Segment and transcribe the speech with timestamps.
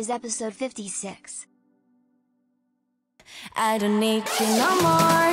[0.00, 1.46] is episode 56.
[3.54, 5.30] I don't need you no more.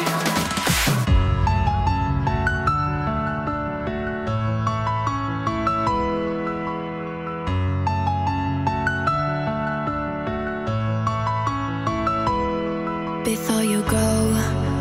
[13.24, 14.08] Before you go,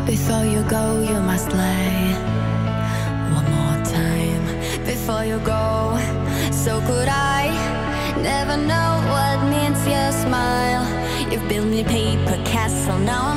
[0.05, 2.13] before you go, you must lay
[3.39, 4.45] One more time,
[4.85, 5.97] before you go,
[6.51, 7.43] so could I
[8.21, 8.96] never know
[9.47, 10.85] promise your smile.
[11.31, 13.36] You've built me a paper castle, now I'm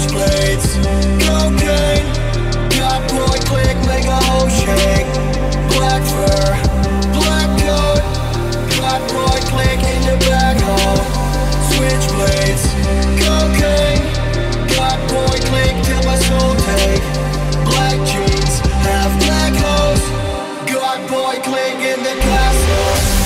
[0.00, 0.80] switchblades,
[1.20, 2.06] cocaine,
[2.78, 5.06] got boy click, make a whole shake.
[5.76, 6.56] Black fur,
[7.12, 8.02] black coat,
[8.76, 11.04] got boy click in the back hole.
[11.72, 12.64] Switchblades,
[13.20, 14.02] cocaine,
[14.74, 17.02] got boy click till my soul take.
[17.64, 20.04] Black jeans, half black hose,
[20.72, 23.19] got boy click in the castle.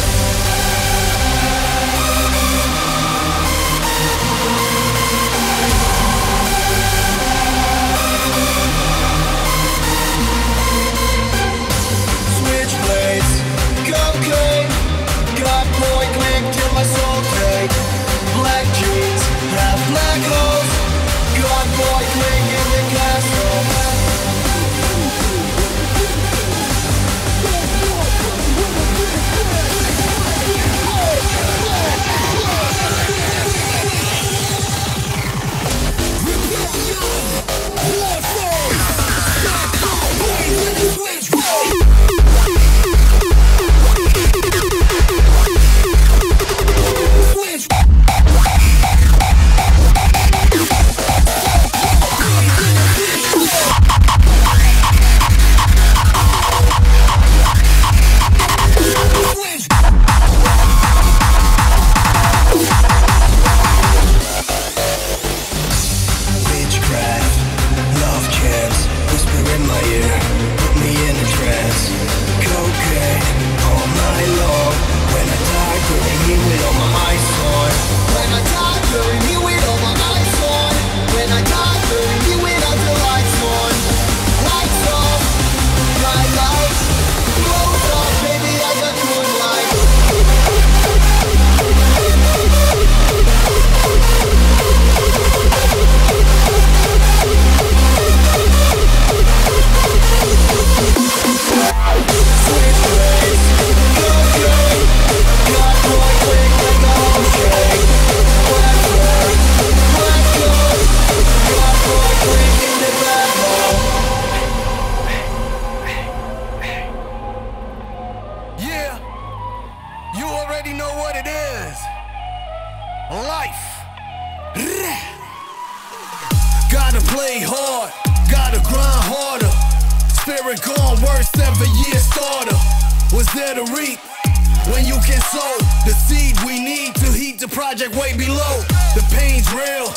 [137.75, 138.55] Project way below.
[138.95, 139.91] The pain's real,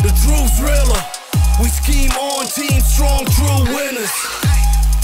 [0.00, 1.02] the truth's realer.
[1.60, 4.08] We scheme on team strong, true winners.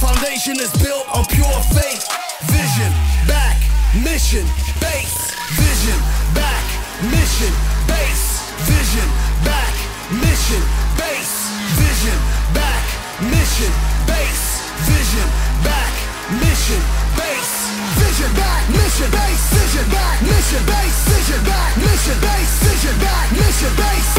[0.00, 2.08] Foundation is built on pure faith.
[2.48, 2.88] Vision,
[3.28, 3.60] back,
[4.00, 4.48] mission,
[4.80, 5.36] base.
[5.52, 6.00] Vision,
[6.32, 6.64] back,
[7.12, 7.52] mission,
[7.84, 8.40] base.
[8.72, 9.08] Vision,
[9.44, 9.74] back,
[10.08, 10.62] mission,
[10.96, 11.52] base.
[11.76, 12.18] Vision,
[12.56, 12.84] back,
[13.20, 13.72] mission,
[14.08, 14.64] base.
[14.88, 15.28] Vision,
[15.60, 15.92] back,
[16.30, 16.80] mission,
[17.16, 17.68] base.
[18.00, 19.44] Vision, back, mission, base.
[19.52, 21.08] Vision, back, mission, base.
[21.08, 22.52] Vision, back, mission, base.
[22.64, 24.14] Vision, back, mission, base.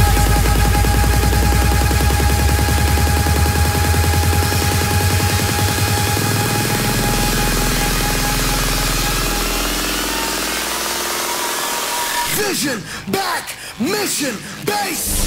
[12.36, 12.82] Vision,
[13.12, 13.50] back,
[13.80, 14.36] mission,
[14.66, 15.26] base.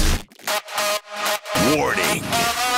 [1.75, 2.68] Warning.